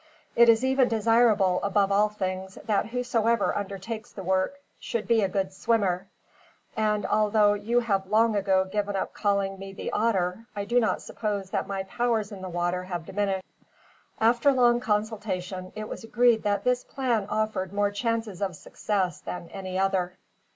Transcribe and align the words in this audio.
It 0.35 0.49
is 0.49 0.65
even 0.65 0.87
desirable, 0.87 1.59
above 1.61 1.91
all 1.91 2.09
things, 2.09 2.57
that 2.65 2.87
whosoever 2.87 3.55
undertakes 3.55 4.11
the 4.11 4.23
work 4.23 4.59
should 4.79 5.07
be 5.07 5.21
a 5.21 5.29
good 5.29 5.53
swimmer; 5.53 6.07
and 6.75 7.05
although 7.05 7.53
you 7.53 7.81
have 7.81 8.07
long 8.07 8.35
ago 8.35 8.65
given 8.65 8.95
up 8.95 9.13
calling 9.13 9.59
me 9.59 9.73
The 9.73 9.91
Otter, 9.91 10.47
I 10.55 10.65
do 10.65 10.79
not 10.79 11.03
suppose 11.03 11.51
that 11.51 11.67
my 11.67 11.83
powers 11.83 12.31
in 12.31 12.41
the 12.41 12.49
water 12.49 12.85
have 12.85 13.05
diminished." 13.05 13.45
After 14.19 14.51
long 14.51 14.79
consultation, 14.79 15.71
it 15.75 15.87
was 15.87 16.03
agreed 16.03 16.41
that 16.41 16.63
this 16.63 16.83
plan 16.83 17.27
offered 17.29 17.71
more 17.71 17.91
chances 17.91 18.41
of 18.41 18.55
success 18.55 19.19
than 19.21 19.49
any 19.49 19.77
other. 19.77 20.17